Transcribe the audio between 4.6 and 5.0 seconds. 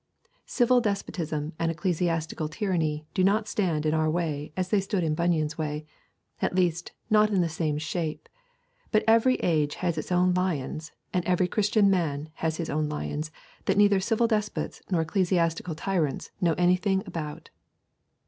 they